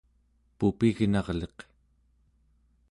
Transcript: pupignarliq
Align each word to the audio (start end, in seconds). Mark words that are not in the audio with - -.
pupignarliq 0.57 1.57